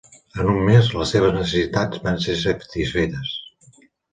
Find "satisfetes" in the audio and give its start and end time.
2.47-3.39